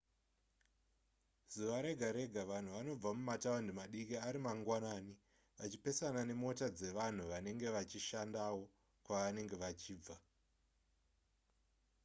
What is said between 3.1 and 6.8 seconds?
mumataundi madiki ari mangwanani vachipesana nemota